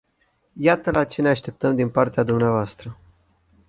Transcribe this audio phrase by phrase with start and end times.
[0.57, 2.75] Iată la ce ne așteptăm din partea dvs.